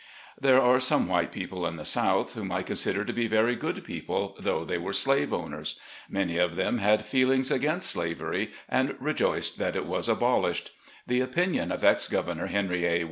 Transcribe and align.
There 0.41 0.59
are 0.59 0.79
some 0.79 1.07
white 1.07 1.31
people 1.31 1.63
in 1.67 1.75
the 1.75 1.85
South 1.85 2.33
whom 2.33 2.51
I 2.51 2.63
consider 2.63 3.05
to 3.05 3.13
be 3.13 3.27
very 3.27 3.55
good 3.55 3.83
people, 3.83 4.35
though 4.39 4.65
they 4.65 4.79
were 4.79 4.93
slave 4.93 5.31
owners. 5.31 5.79
Many 6.09 6.39
of 6.39 6.55
them 6.55 6.79
had 6.79 7.05
feelings 7.05 7.51
against 7.51 7.91
slavery, 7.91 8.49
and 8.67 8.95
rejoiced 8.99 9.59
that 9.59 9.75
it 9.75 9.85
was 9.85 10.09
abolished. 10.09 10.71
The 11.05 11.21
opinion 11.21 11.71
of 11.71 11.83
Ex 11.83 12.07
Governor 12.07 12.47
Henry 12.47 12.83
A. 12.85 12.99